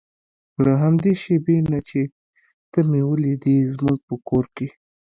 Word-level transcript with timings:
له 0.63 0.71
همدې 0.81 1.13
شېبې 1.21 1.57
نه 1.71 1.79
چې 1.89 2.01
ته 2.71 2.79
مې 2.89 3.01
ولیدې 3.09 3.57
زموږ 3.73 3.97
په 4.07 4.15
کور 4.27 4.45
کې. 4.55 4.67